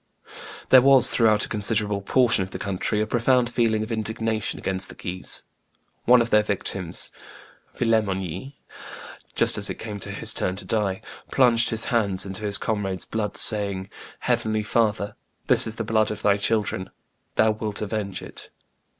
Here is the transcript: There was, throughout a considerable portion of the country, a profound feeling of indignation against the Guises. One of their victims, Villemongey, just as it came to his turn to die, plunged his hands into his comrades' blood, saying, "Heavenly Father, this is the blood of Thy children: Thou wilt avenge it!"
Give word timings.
There 0.69 0.81
was, 0.81 1.11
throughout 1.11 1.45
a 1.45 1.47
considerable 1.47 2.01
portion 2.01 2.41
of 2.41 2.49
the 2.49 2.57
country, 2.57 3.01
a 3.01 3.05
profound 3.05 3.51
feeling 3.51 3.83
of 3.83 3.91
indignation 3.91 4.57
against 4.57 4.89
the 4.89 4.95
Guises. 4.95 5.43
One 6.05 6.23
of 6.23 6.31
their 6.31 6.41
victims, 6.41 7.11
Villemongey, 7.77 8.55
just 9.35 9.59
as 9.59 9.69
it 9.69 9.77
came 9.77 9.99
to 9.99 10.09
his 10.09 10.33
turn 10.33 10.55
to 10.55 10.65
die, 10.65 11.03
plunged 11.31 11.69
his 11.69 11.85
hands 11.93 12.25
into 12.25 12.41
his 12.43 12.57
comrades' 12.57 13.05
blood, 13.05 13.37
saying, 13.37 13.91
"Heavenly 14.21 14.63
Father, 14.63 15.15
this 15.45 15.67
is 15.67 15.75
the 15.75 15.83
blood 15.83 16.09
of 16.09 16.23
Thy 16.23 16.35
children: 16.37 16.89
Thou 17.35 17.51
wilt 17.51 17.83
avenge 17.83 18.23
it!" 18.23 18.49